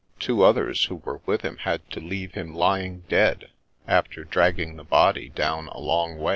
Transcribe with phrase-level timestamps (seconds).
[0.17, 3.51] Two others who were with him had to leave him lying dead,
[3.87, 6.29] after dragging the body down a long way."